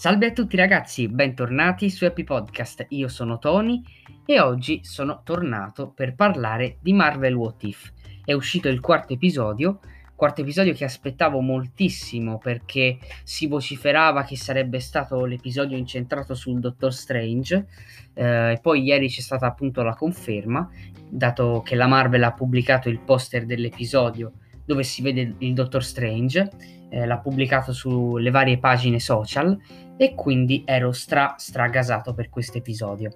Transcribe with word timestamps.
Salve 0.00 0.28
a 0.28 0.32
tutti 0.32 0.56
ragazzi, 0.56 1.08
bentornati 1.08 1.90
su 1.90 2.06
Happy 2.06 2.24
Podcast. 2.24 2.86
Io 2.88 3.06
sono 3.08 3.38
Tony 3.38 3.82
e 4.24 4.40
oggi 4.40 4.80
sono 4.82 5.20
tornato 5.22 5.90
per 5.90 6.14
parlare 6.14 6.78
di 6.80 6.94
Marvel 6.94 7.34
What 7.34 7.62
If. 7.64 7.92
È 8.24 8.32
uscito 8.32 8.70
il 8.70 8.80
quarto 8.80 9.12
episodio, 9.12 9.80
quarto 10.14 10.40
episodio 10.40 10.72
che 10.72 10.84
aspettavo 10.84 11.40
moltissimo 11.40 12.38
perché 12.38 12.96
si 13.24 13.46
vociferava 13.46 14.24
che 14.24 14.38
sarebbe 14.38 14.80
stato 14.80 15.26
l'episodio 15.26 15.76
incentrato 15.76 16.34
sul 16.34 16.60
Doctor 16.60 16.94
Strange 16.94 17.66
eh, 18.14 18.52
e 18.52 18.58
poi 18.62 18.82
ieri 18.82 19.06
c'è 19.06 19.20
stata 19.20 19.44
appunto 19.44 19.82
la 19.82 19.94
conferma, 19.94 20.66
dato 21.10 21.60
che 21.62 21.74
la 21.74 21.86
Marvel 21.86 22.22
ha 22.22 22.32
pubblicato 22.32 22.88
il 22.88 23.00
poster 23.00 23.44
dell'episodio 23.44 24.32
dove 24.64 24.82
si 24.82 25.02
vede 25.02 25.34
il 25.38 25.52
Doctor 25.52 25.84
Strange, 25.84 26.48
eh, 26.88 27.04
l'ha 27.04 27.18
pubblicato 27.18 27.72
sulle 27.72 28.30
varie 28.30 28.58
pagine 28.58 29.00
social 29.00 29.58
e 30.00 30.14
quindi 30.14 30.62
ero 30.64 30.92
stra 30.92 31.34
stragasato 31.36 32.14
per 32.14 32.30
questo 32.30 32.56
episodio. 32.56 33.10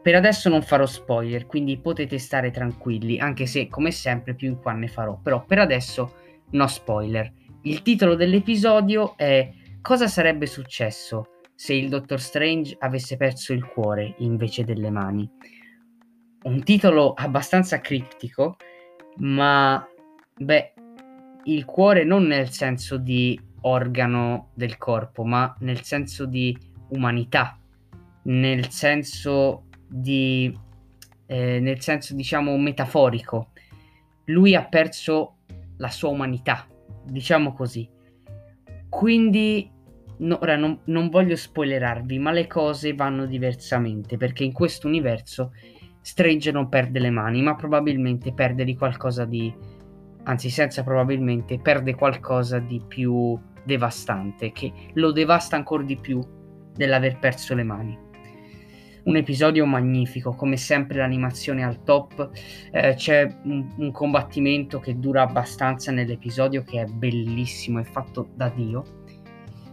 Per 0.00 0.14
adesso 0.14 0.48
non 0.48 0.62
farò 0.62 0.86
spoiler, 0.86 1.46
quindi 1.46 1.78
potete 1.78 2.16
stare 2.16 2.52
tranquilli, 2.52 3.18
anche 3.18 3.46
se 3.46 3.66
come 3.66 3.90
sempre 3.90 4.34
più 4.36 4.46
in 4.46 4.60
qua 4.60 4.70
ne 4.70 4.86
farò, 4.86 5.18
però 5.20 5.44
per 5.44 5.58
adesso 5.58 6.14
no 6.50 6.68
spoiler. 6.68 7.32
Il 7.62 7.82
titolo 7.82 8.14
dell'episodio 8.14 9.16
è 9.16 9.50
Cosa 9.82 10.06
sarebbe 10.06 10.46
successo 10.46 11.30
se 11.56 11.74
il 11.74 11.88
Doctor 11.88 12.20
Strange 12.20 12.76
avesse 12.78 13.16
perso 13.16 13.52
il 13.52 13.66
cuore 13.66 14.14
invece 14.18 14.62
delle 14.62 14.90
mani? 14.90 15.28
Un 16.44 16.62
titolo 16.62 17.14
abbastanza 17.14 17.80
criptico 17.80 18.58
ma 19.16 19.84
beh, 20.38 20.74
il 21.46 21.64
cuore 21.64 22.04
non 22.04 22.26
nel 22.28 22.50
senso 22.50 22.96
di 22.96 23.45
organo 23.66 24.50
del 24.54 24.76
corpo, 24.78 25.24
ma 25.24 25.54
nel 25.60 25.82
senso 25.82 26.26
di 26.26 26.56
umanità, 26.90 27.58
nel 28.22 28.70
senso 28.70 29.64
di 29.88 30.64
eh, 31.26 31.60
nel 31.60 31.80
senso 31.80 32.14
diciamo 32.14 32.56
metaforico. 32.56 33.50
Lui 34.26 34.54
ha 34.54 34.64
perso 34.64 35.36
la 35.78 35.90
sua 35.90 36.10
umanità, 36.10 36.66
diciamo 37.04 37.52
così. 37.52 37.88
Quindi 38.88 39.70
no, 40.18 40.38
ora 40.40 40.56
non, 40.56 40.80
non 40.84 41.08
voglio 41.08 41.36
spoilerarvi, 41.36 42.18
ma 42.18 42.32
le 42.32 42.46
cose 42.46 42.94
vanno 42.94 43.26
diversamente 43.26 44.16
perché 44.16 44.44
in 44.44 44.52
questo 44.52 44.86
universo 44.86 45.52
Strange 46.00 46.52
non 46.52 46.68
perde 46.68 47.00
le 47.00 47.10
mani, 47.10 47.42
ma 47.42 47.56
probabilmente 47.56 48.32
perde 48.32 48.62
di 48.62 48.76
qualcosa 48.76 49.24
di... 49.24 49.52
anzi 50.22 50.50
senza 50.50 50.84
probabilmente, 50.84 51.58
perde 51.58 51.96
qualcosa 51.96 52.60
di 52.60 52.80
più 52.86 53.36
devastante, 53.66 54.52
che 54.52 54.72
lo 54.94 55.12
devasta 55.12 55.56
ancora 55.56 55.82
di 55.82 55.96
più 55.96 56.24
dell'aver 56.72 57.18
perso 57.18 57.54
le 57.54 57.64
mani. 57.64 57.98
Un 59.04 59.16
episodio 59.16 59.66
magnifico, 59.66 60.34
come 60.34 60.56
sempre 60.56 60.98
l'animazione 60.98 61.62
al 61.62 61.82
top, 61.84 62.30
eh, 62.72 62.94
c'è 62.94 63.28
un, 63.44 63.72
un, 63.76 63.92
combattimento 63.92 64.80
che 64.80 64.98
dura 64.98 65.22
abbastanza 65.22 65.92
nell'episodio 65.92 66.64
che 66.64 66.80
è 66.80 66.84
bellissimo, 66.86 67.78
è 67.78 67.84
fatto 67.84 68.30
da 68.34 68.48
Dio. 68.48 69.02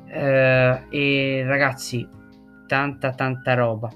Eh, 0.06 0.82
e 0.90 1.44
ragazzi, 1.46 2.08
tanta 2.68 3.14
tanta 3.14 3.56
roba. 3.56 3.90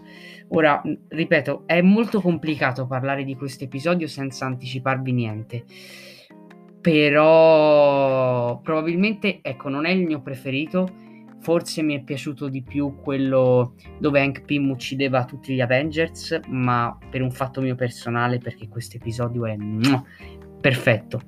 Ora, 0.50 0.82
ripeto, 1.10 1.64
è 1.66 1.82
molto 1.82 2.22
complicato 2.22 2.88
parlare 2.88 3.24
di 3.24 3.36
questo 3.36 3.66
episodio 3.66 4.08
senza 4.08 4.46
anticiparvi 4.46 5.12
niente. 5.12 5.66
Però 6.82 8.60
probabilmente, 8.62 9.40
ecco, 9.42 9.70
non 9.70 9.86
è 9.86 9.92
il 9.92 10.06
mio 10.06 10.22
preferito. 10.22 11.06
Forse 11.40 11.82
mi 11.82 11.96
è 11.96 12.04
piaciuto 12.04 12.50
di 12.50 12.64
più 12.64 12.96
quello 12.96 13.76
dove 14.00 14.20
Hank 14.20 14.42
Pym 14.42 14.70
uccideva 14.70 15.24
tutti 15.26 15.54
gli 15.54 15.62
Avengers, 15.62 16.40
ma 16.48 16.98
per 17.10 17.22
un 17.22 17.32
fatto 17.32 17.62
mio 17.62 17.76
personale, 17.76 18.40
perché 18.40 18.68
questo 18.68 18.98
episodio 18.98 19.46
è 19.46 19.56
perfetto. 20.60 21.22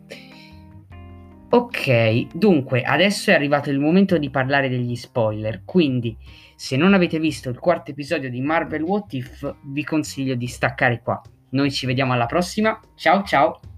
Ok, 1.52 2.28
dunque 2.36 2.84
adesso 2.84 3.32
è 3.32 3.34
arrivato 3.34 3.72
il 3.72 3.80
momento 3.80 4.20
di 4.20 4.30
parlare 4.30 4.70
degli 4.70 4.96
spoiler, 4.96 5.64
quindi 5.66 6.16
se 6.56 6.78
non 6.78 6.94
avete 6.94 7.18
visto 7.18 7.50
il 7.50 7.58
quarto 7.58 7.90
episodio 7.90 8.30
di 8.30 8.40
Marvel 8.40 8.84
What 8.84 9.14
If 9.14 9.56
vi 9.64 9.84
consiglio 9.84 10.36
di 10.36 10.46
staccare 10.46 11.02
qua. 11.02 11.20
Noi 11.52 11.72
ci 11.72 11.88
vediamo 11.88 12.14
alla 12.14 12.28
prossima, 12.28 12.80
ciao 12.94 13.24
ciao! 13.24 13.69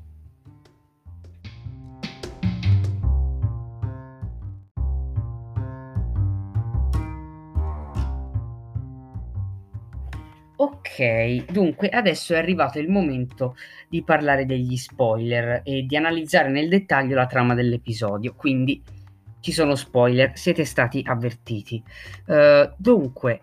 Ok, 10.61 11.51
dunque 11.51 11.89
adesso 11.89 12.35
è 12.35 12.37
arrivato 12.37 12.77
il 12.77 12.87
momento 12.87 13.55
di 13.89 14.03
parlare 14.03 14.45
degli 14.45 14.77
spoiler 14.77 15.61
e 15.63 15.87
di 15.87 15.97
analizzare 15.97 16.51
nel 16.51 16.69
dettaglio 16.69 17.15
la 17.15 17.25
trama 17.25 17.55
dell'episodio, 17.55 18.35
quindi 18.35 18.79
ci 19.39 19.51
sono 19.51 19.73
spoiler, 19.73 20.37
siete 20.37 20.63
stati 20.63 21.01
avvertiti. 21.03 21.81
Uh, 22.27 22.71
dunque, 22.77 23.41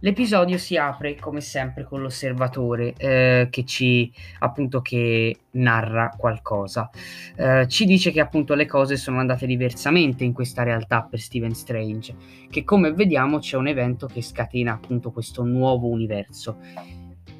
L'episodio 0.00 0.58
si 0.58 0.76
apre 0.76 1.16
come 1.16 1.40
sempre 1.40 1.84
con 1.84 2.02
l'osservatore 2.02 2.92
eh, 2.98 3.48
che 3.50 3.64
ci 3.64 4.12
appunto 4.40 4.82
che 4.82 5.36
narra 5.52 6.12
qualcosa. 6.16 6.90
Eh, 7.34 7.66
ci 7.66 7.86
dice 7.86 8.10
che 8.10 8.20
appunto 8.20 8.54
le 8.54 8.66
cose 8.66 8.96
sono 8.96 9.20
andate 9.20 9.46
diversamente 9.46 10.22
in 10.22 10.34
questa 10.34 10.62
realtà 10.62 11.02
per 11.02 11.18
Steven 11.18 11.54
Strange, 11.54 12.14
che 12.50 12.62
come 12.62 12.92
vediamo 12.92 13.38
c'è 13.38 13.56
un 13.56 13.68
evento 13.68 14.06
che 14.06 14.20
scatena 14.20 14.74
appunto 14.74 15.10
questo 15.12 15.44
nuovo 15.44 15.88
universo, 15.88 16.58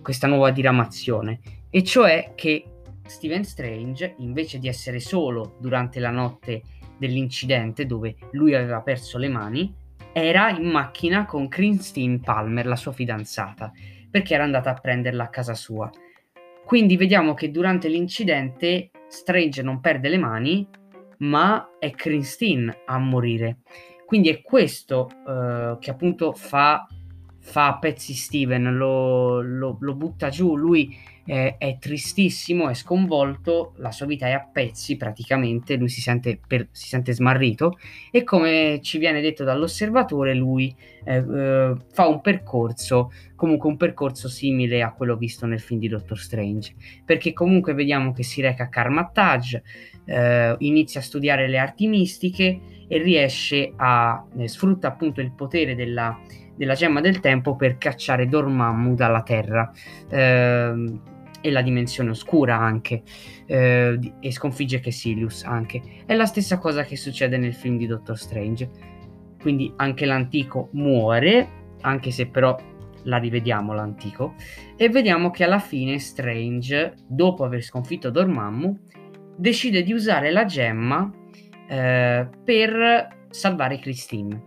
questa 0.01 0.27
nuova 0.27 0.51
diramazione, 0.51 1.41
e 1.69 1.85
cioè 1.85 2.33
che 2.35 2.65
Steven 3.07 3.45
Strange 3.45 4.15
invece 4.19 4.59
di 4.59 4.67
essere 4.67 4.99
solo 4.99 5.57
durante 5.61 6.01
la 6.01 6.11
notte 6.11 6.63
dell'incidente 6.99 7.85
dove 7.85 8.17
lui 8.33 8.55
aveva 8.55 8.81
perso 8.81 9.19
le 9.19 9.29
mani, 9.29 9.75
era 10.19 10.49
in 10.49 10.71
macchina 10.71 11.27
con 11.27 11.47
Christine 11.47 12.21
Palmer, 12.21 12.67
la 12.67 12.77
sua 12.77 12.93
fidanzata, 12.93 13.71
perché 14.11 14.33
era 14.33 14.45
andata 14.45 14.71
a 14.71 14.81
prenderla 14.81 15.25
a 15.25 15.29
casa 15.29 15.53
sua. 15.53 15.91
Quindi 16.65 16.97
vediamo 16.97 17.35
che 17.35 17.51
durante 17.51 17.89
l'incidente 17.89 18.93
Strange 19.09 19.61
non 19.61 19.79
perde 19.81 20.09
le 20.09 20.17
mani, 20.17 20.67
ma 21.19 21.73
è 21.79 21.91
Christine 21.91 22.79
a 22.87 22.97
morire. 22.97 23.59
Quindi 24.07 24.31
è 24.31 24.41
questo 24.41 25.11
uh, 25.27 25.79
che 25.79 25.91
appunto 25.91 26.33
fa, 26.33 26.87
fa 27.39 27.67
a 27.67 27.79
pezzi 27.79 28.15
Steven, 28.15 28.75
lo, 28.75 29.43
lo, 29.43 29.77
lo 29.79 29.95
butta 29.95 30.31
giù, 30.31 30.57
lui 30.57 30.97
eh, 31.27 31.57
è 31.59 31.77
tristissimo, 31.79 32.69
è 32.69 32.75
sconvolto, 32.75 33.75
la 33.77 33.91
sua 33.91 34.07
vita 34.07 34.27
è 34.27 34.33
a 34.33 34.49
pezzi 34.51 34.97
praticamente, 34.97 35.77
lui 35.77 35.89
si 35.89 36.01
sente, 36.01 36.39
per, 36.47 36.69
si 36.71 36.89
sente 36.89 37.13
smarrito 37.13 37.79
e 38.11 38.23
come 38.25 38.79
ci 38.81 38.99
viene 38.99 39.21
detto 39.21 39.45
dall'osservatore 39.45 40.35
lui 40.35 40.75
eh, 41.05 41.17
eh, 41.17 41.75
fa 41.93 42.07
un 42.07 42.21
percorso, 42.21 43.13
comunque 43.35 43.69
un 43.69 43.77
percorso 43.77 44.29
simile 44.29 44.83
a 44.83 44.93
quello 44.93 45.17
visto 45.17 45.47
nel 45.47 45.61
film 45.61 45.81
di 45.81 45.89
Doctor 45.89 46.19
Strange, 46.19 46.75
perché 47.05 47.33
comunque 47.33 47.75
vediamo 47.75 48.13
che 48.13 48.23
si 48.23 48.41
reca 48.41 48.65
a 48.65 48.69
Karmatage, 48.69 49.63
eh, 50.05 50.55
inizia 50.59 51.01
a 51.01 51.03
studiare 51.03 51.49
le 51.49 51.59
arti 51.59 51.89
mistiche 51.89 52.61
e 52.89 52.99
riesce 53.03 53.73
a 53.75 54.25
eh, 54.39 54.47
sfrutta 54.47 54.87
appunto 54.87 55.21
il 55.21 55.33
potere 55.33 55.75
della 55.75 56.17
della 56.57 56.73
gemma 56.73 57.03
del 57.03 57.21
tempo 57.21 57.55
per 57.55 57.77
cacciare 57.77 58.29
Dormammu 58.29 58.95
dalla 58.95 59.23
Terra. 59.23 59.71
Eh, 60.09 61.15
e 61.41 61.51
la 61.51 61.63
dimensione 61.63 62.11
oscura 62.11 62.59
anche 62.59 63.03
eh, 63.47 63.99
e 64.21 64.33
sconfigge 64.33 64.81
Cassilius 64.81 65.45
anche. 65.45 65.83
È 66.07 66.15
la 66.15 66.27
stessa 66.27 66.59
cosa 66.59 66.85
che 66.85 66.97
succede 66.97 67.37
nel 67.37 67.55
film 67.55 67.77
di 67.77 67.87
Doctor 67.87 68.19
Strange. 68.19 68.71
Quindi 69.41 69.73
anche 69.77 70.07
l'antico 70.07 70.71
muore, 70.73 71.49
anche 71.83 72.11
se 72.11 72.27
però 72.27 72.57
la 73.05 73.19
rivediamo 73.19 73.73
l'antico, 73.73 74.35
e 74.77 74.89
vediamo 74.89 75.31
che 75.31 75.45
alla 75.45 75.61
fine 75.61 75.99
Strange, 75.99 76.95
dopo 77.07 77.45
aver 77.45 77.63
sconfitto 77.63 78.11
Dormammu, 78.11 78.79
decide 79.37 79.83
di 79.83 79.93
usare 79.93 80.33
la 80.33 80.45
gemma 80.45 81.13
eh, 81.69 82.29
per 82.45 83.09
salvare 83.31 83.79
Christine. 83.79 84.43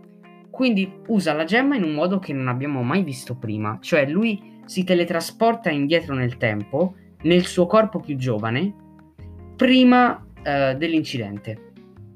Quindi 0.50 0.92
usa 1.06 1.32
la 1.32 1.44
gemma 1.44 1.76
in 1.76 1.84
un 1.84 1.94
modo 1.94 2.18
che 2.18 2.34
non 2.34 2.48
abbiamo 2.48 2.82
mai 2.82 3.02
visto 3.02 3.36
prima, 3.36 3.78
cioè 3.80 4.06
lui 4.06 4.49
si 4.70 4.84
teletrasporta 4.84 5.68
indietro 5.68 6.14
nel 6.14 6.36
tempo, 6.36 6.94
nel 7.22 7.44
suo 7.44 7.66
corpo 7.66 7.98
più 7.98 8.14
giovane, 8.14 8.72
prima 9.56 10.12
uh, 10.12 10.76
dell'incidente. 10.76 11.72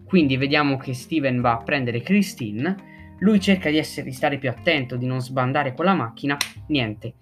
Quindi 0.07 0.37
vediamo 0.37 0.77
che 0.77 0.95
Steven 0.95 1.41
va 1.41 1.55
a 1.55 1.63
prendere 1.65 2.01
Christine, 2.01 3.17
lui 3.19 3.41
cerca 3.41 3.71
di, 3.71 3.77
essere, 3.77 4.07
di 4.07 4.13
stare 4.13 4.39
più 4.39 4.49
attento, 4.49 4.95
di 4.95 5.05
non 5.05 5.21
sbandare 5.21 5.75
con 5.75 5.85
la 5.85 5.95
macchina, 5.95 6.37
niente. 6.69 7.15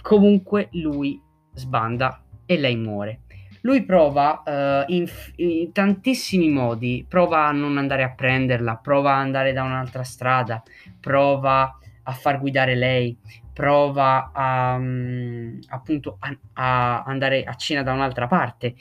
Comunque 0.00 0.70
lui 0.72 1.20
sbanda 1.52 2.24
e 2.46 2.56
lei 2.56 2.76
muore. 2.76 3.24
Lui 3.60 3.84
prova 3.84 4.42
uh, 4.42 4.90
in, 4.90 5.06
in, 5.36 5.70
tantissimi 5.72 6.48
modi, 6.48 7.04
prova 7.06 7.46
a 7.46 7.52
non 7.52 7.76
andare 7.76 8.04
a 8.04 8.14
prenderla, 8.14 8.76
prova 8.76 9.12
a 9.12 9.18
andare 9.18 9.52
da 9.52 9.64
un'altra 9.64 10.02
strada, 10.02 10.62
prova 10.98 11.76
a 12.04 12.12
far 12.12 12.40
guidare 12.40 12.74
lei, 12.74 13.16
prova 13.52 14.30
a, 14.32 14.74
um, 14.76 15.58
appunto 15.68 16.16
a, 16.20 16.36
a, 16.54 17.02
andare 17.02 17.44
a 17.44 17.54
cena 17.54 17.82
da 17.82 17.92
un'altra 17.92 18.26
parte. 18.26 18.74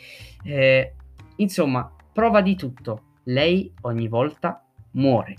Eh, 0.43 0.93
insomma, 1.37 1.91
prova 2.13 2.41
di 2.41 2.55
tutto. 2.55 3.03
Lei 3.23 3.71
ogni 3.81 4.07
volta 4.07 4.63
muore. 4.91 5.35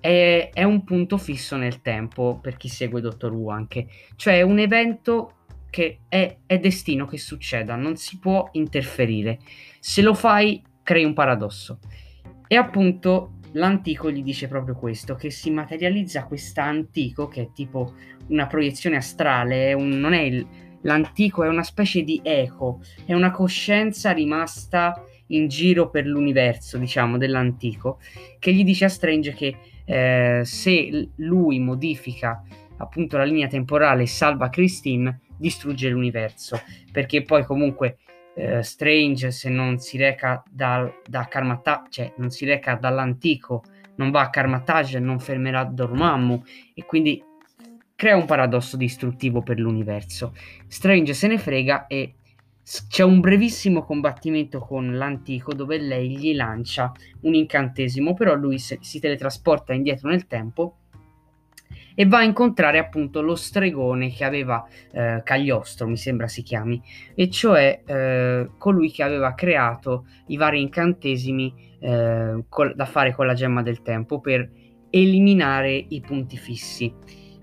È, 0.00 0.50
è, 0.52 0.62
un 0.62 0.84
punto 0.84 1.18
fisso 1.18 1.56
nel 1.56 1.82
tempo 1.82 2.38
per 2.40 2.56
chi 2.56 2.68
segue 2.68 3.00
Dottor 3.00 3.32
Who 3.32 3.50
anche. 3.50 3.86
Cioè 4.16 4.42
un 4.42 4.58
evento 4.58 5.32
che 5.70 6.00
è, 6.08 6.38
è 6.46 6.58
destino 6.58 7.06
che 7.06 7.18
succeda, 7.18 7.76
non 7.76 7.96
si 7.96 8.18
può 8.18 8.48
interferire. 8.52 9.38
Se 9.80 10.02
lo 10.02 10.14
fai, 10.14 10.62
crei 10.82 11.04
un 11.04 11.12
paradosso. 11.12 11.78
E 12.46 12.56
appunto 12.56 13.37
l'antico 13.58 14.10
gli 14.10 14.22
dice 14.22 14.48
proprio 14.48 14.74
questo, 14.74 15.14
che 15.14 15.30
si 15.30 15.50
materializza 15.50 16.24
questa 16.24 16.64
antico, 16.64 17.28
che 17.28 17.42
è 17.42 17.48
tipo 17.52 17.94
una 18.28 18.46
proiezione 18.46 18.96
astrale, 18.96 19.72
un, 19.74 19.88
non 19.88 20.14
è 20.14 20.20
il, 20.20 20.46
l'antico, 20.82 21.42
è 21.42 21.48
una 21.48 21.64
specie 21.64 22.02
di 22.02 22.20
eco, 22.22 22.80
è 23.04 23.12
una 23.12 23.30
coscienza 23.30 24.12
rimasta 24.12 25.04
in 25.28 25.48
giro 25.48 25.90
per 25.90 26.06
l'universo, 26.06 26.78
diciamo, 26.78 27.18
dell'antico, 27.18 27.98
che 28.38 28.52
gli 28.52 28.64
dice 28.64 28.86
a 28.86 28.88
Strange 28.88 29.34
che 29.34 29.56
eh, 29.84 30.40
se 30.44 31.10
lui 31.16 31.58
modifica 31.58 32.42
appunto 32.78 33.16
la 33.16 33.24
linea 33.24 33.48
temporale 33.48 34.04
e 34.04 34.06
salva 34.06 34.48
Christine, 34.48 35.20
distrugge 35.36 35.88
l'universo, 35.88 36.60
perché 36.92 37.22
poi 37.22 37.44
comunque 37.44 37.98
eh, 38.38 38.62
Strange 38.62 39.32
se 39.32 39.48
non 39.48 39.78
si 39.78 39.96
reca 39.96 40.42
dal, 40.48 41.00
da 41.04 41.26
Karmata, 41.26 41.84
cioè 41.90 42.12
non 42.18 42.30
si 42.30 42.44
reca 42.44 42.76
dall'antico, 42.76 43.64
non 43.96 44.12
va 44.12 44.20
a 44.20 44.30
Karmatage, 44.30 45.00
non 45.00 45.18
fermerà 45.18 45.64
Dormammu 45.64 46.44
e 46.72 46.84
quindi 46.84 47.20
crea 47.96 48.14
un 48.16 48.26
paradosso 48.26 48.76
distruttivo 48.76 49.42
per 49.42 49.58
l'universo. 49.58 50.34
Strange 50.68 51.14
se 51.14 51.26
ne 51.26 51.38
frega 51.38 51.88
e 51.88 52.14
c'è 52.88 53.02
un 53.02 53.18
brevissimo 53.18 53.82
combattimento 53.82 54.60
con 54.60 54.96
l'antico 54.96 55.52
dove 55.52 55.78
lei 55.78 56.16
gli 56.16 56.34
lancia 56.34 56.92
un 57.22 57.34
incantesimo, 57.34 58.14
però 58.14 58.34
lui 58.34 58.58
se, 58.58 58.78
si 58.82 59.00
teletrasporta 59.00 59.72
indietro 59.72 60.10
nel 60.10 60.28
tempo 60.28 60.77
e 62.00 62.06
va 62.06 62.18
a 62.18 62.22
incontrare 62.22 62.78
appunto 62.78 63.20
lo 63.20 63.34
stregone 63.34 64.12
che 64.12 64.22
aveva 64.22 64.64
eh, 64.92 65.20
Cagliostro, 65.24 65.88
mi 65.88 65.96
sembra 65.96 66.28
si 66.28 66.44
chiami, 66.44 66.80
e 67.12 67.28
cioè 67.28 67.82
eh, 67.84 68.50
colui 68.56 68.92
che 68.92 69.02
aveva 69.02 69.34
creato 69.34 70.06
i 70.28 70.36
vari 70.36 70.60
incantesimi 70.60 71.52
eh, 71.80 72.44
col, 72.48 72.76
da 72.76 72.84
fare 72.84 73.12
con 73.12 73.26
la 73.26 73.34
gemma 73.34 73.62
del 73.62 73.82
tempo 73.82 74.20
per 74.20 74.48
eliminare 74.90 75.72
i 75.88 76.00
punti 76.00 76.36
fissi, 76.36 76.94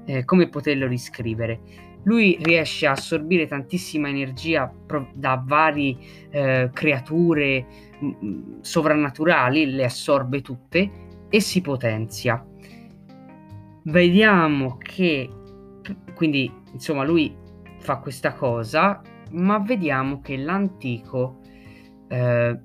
eh, 0.06 0.24
come 0.24 0.48
poterlo 0.48 0.88
riscrivere. 0.88 1.60
Lui 2.04 2.38
riesce 2.42 2.88
a 2.88 2.92
assorbire 2.92 3.48
tantissima 3.48 4.08
energia 4.08 4.72
da 5.16 5.44
varie 5.46 5.98
eh, 6.30 6.70
creature 6.72 7.66
mh, 8.00 8.62
sovrannaturali, 8.62 9.66
le 9.66 9.84
assorbe 9.84 10.40
tutte 10.40 10.92
e 11.30 11.42
si 11.42 11.60
potenzia 11.60 12.42
vediamo 13.86 14.78
che 14.78 15.30
quindi 16.16 16.52
insomma 16.74 17.04
lui 17.04 17.36
fa 17.80 17.98
questa 17.98 18.34
cosa 18.34 19.02
ma 19.32 19.60
vediamo 19.60 20.22
che 20.22 20.38
l'antico 20.38 21.40
eh, 22.08 22.60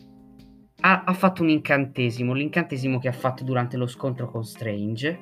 ha, 0.82 1.02
ha, 1.04 1.12
fatto 1.12 1.42
un 1.42 1.50
incantesimo 1.50 2.32
l'incantesimo 2.32 2.98
che 2.98 3.08
ha 3.08 3.12
fatto 3.12 3.44
durante 3.44 3.76
lo 3.76 3.86
scontro 3.86 4.30
con 4.30 4.44
Strange. 4.44 5.18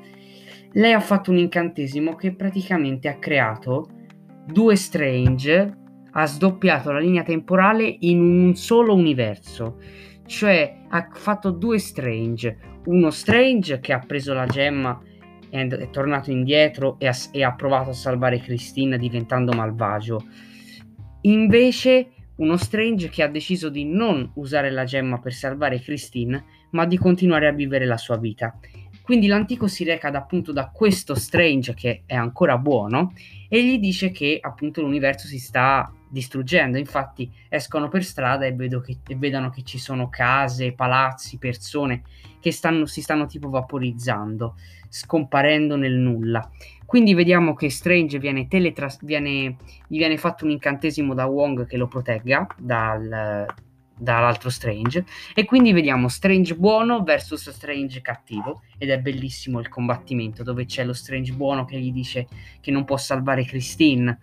Lei 0.72 0.92
ha 0.92 1.00
fatto 1.00 1.30
un 1.30 1.38
incantesimo 1.38 2.14
che 2.14 2.34
praticamente 2.34 3.08
ha 3.08 3.18
creato 3.18 3.88
due 4.44 4.76
Strange 4.76 5.76
ha 6.12 6.26
sdoppiato 6.26 6.92
la 6.92 6.98
linea 6.98 7.22
temporale 7.22 7.96
in 8.00 8.20
un 8.20 8.54
solo 8.54 8.94
universo. 8.94 9.80
Cioè 10.26 10.84
ha 10.88 11.08
fatto 11.12 11.50
due 11.50 11.78
Strange. 11.78 12.58
Uno 12.86 13.10
Strange 13.10 13.80
che 13.80 13.92
ha 13.92 13.98
preso 13.98 14.34
la 14.34 14.46
gemma 14.46 15.00
è, 15.50 15.66
è 15.66 15.90
tornato 15.90 16.30
indietro 16.30 16.96
e 16.98 17.06
ha, 17.06 17.16
e 17.30 17.42
ha 17.42 17.54
provato 17.54 17.90
a 17.90 17.94
salvare 17.94 18.40
Christine 18.40 18.98
diventando 18.98 19.52
malvagio. 19.52 20.24
Invece 21.22 22.10
uno 22.36 22.56
Strange 22.56 23.08
che 23.08 23.22
ha 23.22 23.28
deciso 23.28 23.68
di 23.68 23.84
non 23.84 24.30
usare 24.34 24.70
la 24.70 24.84
gemma 24.84 25.18
per 25.18 25.32
salvare 25.32 25.80
Christine, 25.80 26.44
ma 26.70 26.86
di 26.86 26.96
continuare 26.96 27.48
a 27.48 27.52
vivere 27.52 27.84
la 27.84 27.96
sua 27.96 28.16
vita. 28.16 28.58
Quindi 29.02 29.26
l'antico 29.26 29.66
si 29.68 29.84
reca 29.84 30.08
appunto 30.08 30.52
da 30.52 30.70
questo 30.70 31.14
Strange 31.14 31.72
che 31.74 32.02
è 32.04 32.14
ancora 32.14 32.58
buono 32.58 33.14
e 33.48 33.64
gli 33.64 33.78
dice 33.78 34.10
che 34.10 34.38
appunto 34.40 34.82
l'universo 34.82 35.26
si 35.26 35.38
sta 35.38 35.90
distruggendo. 36.08 36.78
Infatti 36.78 37.30
escono 37.48 37.88
per 37.88 38.04
strada 38.04 38.46
e, 38.46 38.54
che, 38.80 38.98
e 39.06 39.16
vedono 39.16 39.50
che 39.50 39.62
ci 39.62 39.78
sono 39.78 40.08
case, 40.08 40.72
palazzi, 40.72 41.38
persone 41.38 42.02
che 42.40 42.52
stanno, 42.52 42.86
si 42.86 43.00
stanno 43.02 43.26
tipo 43.26 43.48
vaporizzando, 43.48 44.56
scomparendo 44.88 45.76
nel 45.76 45.94
nulla. 45.94 46.48
Quindi 46.84 47.14
vediamo 47.14 47.54
che 47.54 47.68
Strange 47.68 48.18
viene, 48.18 48.48
viene 49.02 49.56
gli 49.86 49.98
viene 49.98 50.16
fatto 50.16 50.44
un 50.44 50.50
incantesimo 50.50 51.12
da 51.12 51.26
Wong 51.26 51.66
che 51.66 51.76
lo 51.76 51.86
protegga 51.86 52.46
dal, 52.56 53.46
dall'altro 53.98 54.50
Strange. 54.50 55.04
E 55.34 55.44
quindi 55.44 55.72
vediamo 55.72 56.08
Strange 56.08 56.54
buono 56.54 57.02
versus 57.02 57.50
Strange 57.50 58.00
cattivo. 58.00 58.62
Ed 58.78 58.90
è 58.90 58.98
bellissimo 58.98 59.60
il 59.60 59.68
combattimento 59.68 60.42
dove 60.42 60.64
c'è 60.64 60.84
lo 60.84 60.92
Strange 60.92 61.32
buono 61.32 61.64
che 61.64 61.78
gli 61.78 61.92
dice 61.92 62.26
che 62.60 62.70
non 62.70 62.84
può 62.84 62.96
salvare 62.96 63.44
Christine 63.44 64.18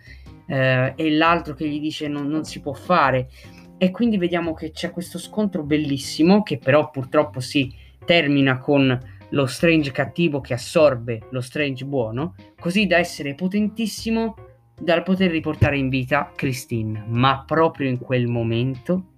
eh, 0.48 0.94
e 0.96 1.12
l'altro 1.12 1.54
che 1.54 1.68
gli 1.68 1.80
dice 1.80 2.08
non, 2.08 2.28
non 2.28 2.46
si 2.46 2.62
può 2.62 2.74
fare. 2.74 3.30
E 3.78 3.92
quindi 3.92 4.18
vediamo 4.18 4.54
che 4.54 4.72
c'è 4.72 4.92
questo 4.92 5.18
scontro 5.18 5.64
bellissimo 5.64 6.44
che 6.44 6.58
però 6.58 6.90
purtroppo 6.90 7.40
si 7.40 7.74
termina 8.06 8.60
con 8.60 9.14
lo 9.30 9.46
Strange 9.48 9.92
cattivo 9.92 10.40
che 10.40 10.54
assorbe 10.54 11.28
lo 11.32 11.42
Strange 11.42 11.84
buono 11.84 12.36
così 12.60 12.86
da 12.86 12.98
essere 12.98 13.34
potentissimo 13.34 14.36
da 14.80 15.02
poter 15.02 15.32
riportare 15.32 15.78
in 15.78 15.90
vita 15.90 16.32
Christine. 16.36 17.04
Ma 17.08 17.44
proprio 17.46 17.90
in 17.90 17.98
quel 17.98 18.28
momento 18.28 19.15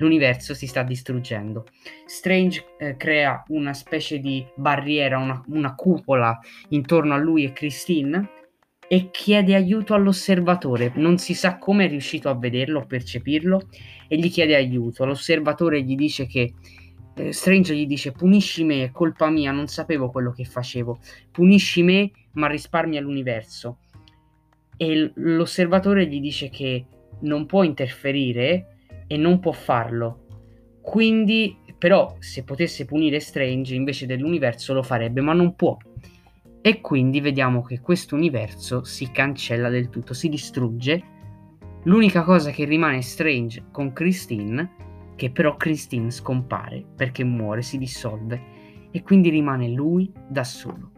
l'universo 0.00 0.54
si 0.54 0.66
sta 0.66 0.82
distruggendo. 0.82 1.66
Strange 2.06 2.64
eh, 2.78 2.96
crea 2.96 3.42
una 3.48 3.72
specie 3.72 4.18
di 4.18 4.44
barriera, 4.54 5.18
una, 5.18 5.42
una 5.48 5.74
cupola 5.74 6.38
intorno 6.70 7.14
a 7.14 7.18
lui 7.18 7.44
e 7.44 7.52
Christine 7.52 8.30
e 8.88 9.10
chiede 9.10 9.54
aiuto 9.54 9.94
all'osservatore. 9.94 10.92
Non 10.96 11.18
si 11.18 11.34
sa 11.34 11.58
come 11.58 11.84
è 11.84 11.88
riuscito 11.88 12.28
a 12.28 12.34
vederlo, 12.34 12.80
a 12.80 12.86
percepirlo, 12.86 13.68
e 14.08 14.16
gli 14.16 14.30
chiede 14.30 14.56
aiuto. 14.56 15.04
L'osservatore 15.04 15.82
gli 15.82 15.94
dice 15.94 16.26
che 16.26 16.54
eh, 17.14 17.32
Strange 17.32 17.76
gli 17.76 17.86
dice 17.86 18.12
punisci 18.12 18.64
me, 18.64 18.84
è 18.84 18.90
colpa 18.90 19.30
mia, 19.30 19.52
non 19.52 19.68
sapevo 19.68 20.10
quello 20.10 20.32
che 20.32 20.44
facevo. 20.44 20.98
Punisci 21.30 21.82
me, 21.82 22.10
ma 22.32 22.48
risparmia 22.48 23.00
l'universo. 23.00 23.78
E 24.76 25.12
l'osservatore 25.14 26.06
gli 26.06 26.20
dice 26.20 26.48
che 26.48 26.86
non 27.20 27.44
può 27.46 27.62
interferire 27.62 28.69
e 29.12 29.16
non 29.16 29.40
può 29.40 29.50
farlo. 29.50 30.26
Quindi, 30.80 31.58
però, 31.76 32.14
se 32.20 32.44
potesse 32.44 32.84
punire 32.84 33.18
Strange 33.18 33.74
invece 33.74 34.06
dell'universo 34.06 34.72
lo 34.72 34.84
farebbe, 34.84 35.20
ma 35.20 35.32
non 35.32 35.56
può. 35.56 35.76
E 36.60 36.80
quindi 36.80 37.20
vediamo 37.20 37.62
che 37.62 37.80
questo 37.80 38.14
universo 38.14 38.84
si 38.84 39.10
cancella 39.10 39.68
del 39.68 39.88
tutto, 39.88 40.14
si 40.14 40.28
distrugge. 40.28 41.02
L'unica 41.84 42.22
cosa 42.22 42.52
che 42.52 42.64
rimane 42.64 42.98
è 42.98 43.00
Strange 43.00 43.64
con 43.72 43.92
Christine, 43.92 44.70
che 45.16 45.32
però 45.32 45.56
Christine 45.56 46.12
scompare 46.12 46.84
perché 46.94 47.24
muore, 47.24 47.62
si 47.62 47.78
dissolve 47.78 48.40
e 48.92 49.02
quindi 49.02 49.28
rimane 49.28 49.70
lui 49.70 50.08
da 50.28 50.44
solo. 50.44 50.92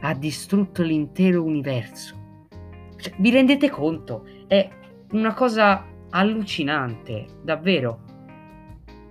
Ha 0.00 0.14
distrutto 0.14 0.82
l'intero 0.82 1.44
universo. 1.44 2.48
Cioè, 2.96 3.14
vi 3.18 3.30
rendete 3.30 3.70
conto? 3.70 4.26
È 4.48 4.68
una 5.12 5.32
cosa 5.32 5.89
allucinante, 6.10 7.26
davvero. 7.42 8.02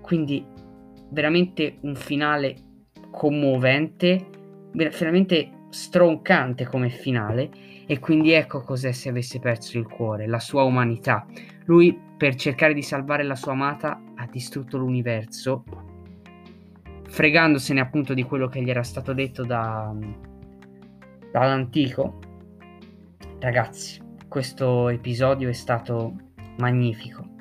Quindi 0.01 0.46
veramente 1.12 1.77
un 1.82 1.96
finale 1.96 2.56
commovente, 3.12 4.27
veramente 4.74 5.51
stroncante 5.70 6.65
come 6.65 6.89
finale 6.89 7.50
e 7.86 8.00
quindi 8.00 8.32
ecco 8.32 8.62
cos'è 8.62 8.91
se 8.91 9.10
avesse 9.10 9.39
perso 9.39 9.77
il 9.77 9.88
cuore, 9.88 10.27
la 10.27 10.39
sua 10.39 10.63
umanità. 10.63 11.25
Lui 11.65 11.98
per 12.18 12.36
cercare 12.36 12.74
di 12.74 12.82
salvare 12.82 13.24
la 13.24 13.36
sua 13.36 13.53
amata 13.53 14.01
ha 14.15 14.27
distrutto 14.29 14.77
l'universo, 14.77 15.63
fregandosene 17.08 17.79
appunto 17.79 18.13
di 18.13 18.24
quello 18.24 18.48
che 18.48 18.62
gli 18.62 18.70
era 18.70 18.84
stato 18.84 19.13
detto 19.13 19.44
da, 19.44 19.96
dall'antico. 21.32 22.20
Ragazzi, 23.39 24.01
questo 24.27 24.89
episodio 24.89 25.50
è 25.50 25.53
stato 25.53 26.28
magnifico. 26.60 27.38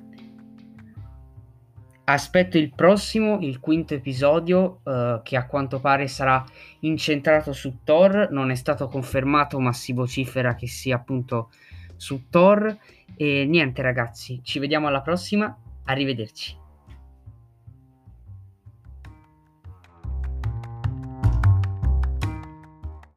aspetto 2.05 2.57
il 2.57 2.73
prossimo, 2.75 3.39
il 3.41 3.61
quinto 3.61 3.93
episodio, 3.93 4.81
uh, 4.83 5.21
che 5.23 5.37
a 5.37 5.47
quanto 5.47 5.79
pare 5.79 6.09
sarà 6.09 6.43
incentrato 6.81 7.53
su 7.53 7.81
Thor. 7.85 8.29
Non 8.31 8.51
è 8.51 8.55
stato 8.55 8.89
confermato, 8.89 9.61
ma 9.61 9.73
si 9.75 9.93
vocifera 9.93 10.55
che 10.55 10.67
sia 10.67 10.97
appunto 10.97 11.51
su 11.97 12.29
Thor. 12.31 12.77
E 13.15 13.45
niente, 13.47 13.83
ragazzi, 13.83 14.41
ci 14.43 14.59
vediamo 14.59 14.87
alla 14.87 15.03
prossima. 15.03 15.55
Arrivederci. 15.85 16.68